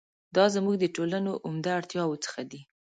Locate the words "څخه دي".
2.25-2.61